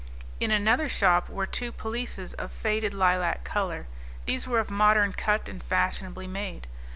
In 0.39 0.49
another 0.49 0.89
shop 0.89 1.29
were 1.29 1.45
two 1.45 1.71
pelisses 1.71 2.33
of 2.39 2.51
faded 2.51 2.91
lilac 2.91 3.43
color; 3.43 3.85
these 4.25 4.47
were 4.47 4.57
of 4.59 4.71
modern 4.71 5.13
cut 5.13 5.47
and 5.47 5.61
fashionably 5.63 6.25
made. 6.25 6.65